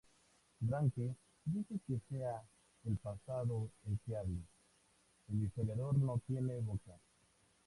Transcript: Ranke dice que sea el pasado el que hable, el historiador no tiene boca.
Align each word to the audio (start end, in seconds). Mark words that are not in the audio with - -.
Ranke 0.67 1.15
dice 1.45 1.79
que 1.85 1.99
sea 2.09 2.41
el 2.85 2.97
pasado 2.97 3.69
el 3.85 3.99
que 4.03 4.17
hable, 4.17 4.39
el 5.29 5.43
historiador 5.43 5.95
no 5.99 6.19
tiene 6.25 6.57
boca. 6.59 6.99